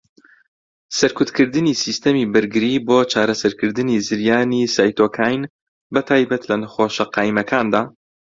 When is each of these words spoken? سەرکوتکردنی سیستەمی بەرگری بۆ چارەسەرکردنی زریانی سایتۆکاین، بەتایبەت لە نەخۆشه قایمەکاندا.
سەرکوتکردنی 0.97 1.79
سیستەمی 1.83 2.29
بەرگری 2.33 2.83
بۆ 2.87 2.97
چارەسەرکردنی 3.11 4.01
زریانی 4.07 4.71
سایتۆکاین، 4.75 5.41
بەتایبەت 5.93 6.43
لە 6.49 6.55
نەخۆشه 6.63 7.05
قایمەکاندا. 7.15 7.81